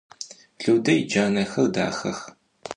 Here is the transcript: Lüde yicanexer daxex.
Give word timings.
Lüde 0.63 0.91
yicanexer 0.95 1.67
daxex. 1.75 2.19